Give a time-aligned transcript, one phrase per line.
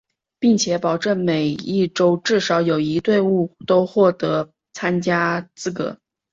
[0.39, 5.99] 并且保证每一洲至少有一队伍都获得参加资格。